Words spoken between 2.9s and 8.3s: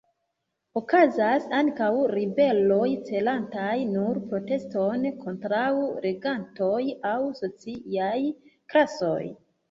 celantaj nur proteston kontraŭ regantoj aŭ sociaj